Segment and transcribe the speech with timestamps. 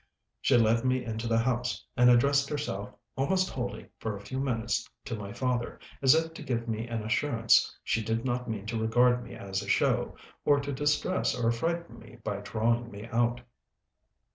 [0.41, 4.89] She led me into the house, and addressed herself almost wholly for a few minutes
[5.05, 8.81] to my father, as if to give me an assurance she did not mean to
[8.81, 13.41] regard me as a show, or to distress or frighten me by drawing me out.